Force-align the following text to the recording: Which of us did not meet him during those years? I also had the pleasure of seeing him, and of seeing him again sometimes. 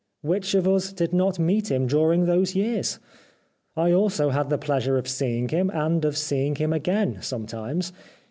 Which 0.23 0.55
of 0.55 0.67
us 0.67 0.91
did 0.93 1.13
not 1.13 1.37
meet 1.37 1.69
him 1.69 1.85
during 1.85 2.25
those 2.25 2.55
years? 2.55 2.97
I 3.77 3.91
also 3.91 4.31
had 4.31 4.49
the 4.49 4.57
pleasure 4.57 4.97
of 4.97 5.07
seeing 5.07 5.49
him, 5.49 5.69
and 5.71 6.03
of 6.03 6.17
seeing 6.17 6.55
him 6.55 6.73
again 6.73 7.19
sometimes. 7.21 7.93